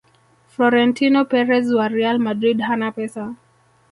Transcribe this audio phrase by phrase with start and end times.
[0.53, 3.35] frorentino perez wa real madrid hana pesa